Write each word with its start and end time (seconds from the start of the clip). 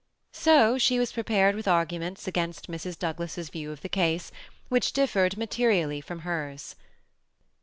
So 0.33 0.79
she 0.79 0.97
was 0.97 1.11
prepared 1.11 1.53
with 1.53 1.67
ar 1.67 1.85
8 1.87 2.25
against 2.27 2.65
Mrs. 2.71 2.97
Douglas's 2.97 3.49
view 3.51 3.71
of 3.71 3.81
the 3.83 3.87
case, 3.87 4.31
whiA 4.71 5.33
1 5.35 5.39
materially 5.39 6.01
from 6.01 6.21
hers. 6.21 6.75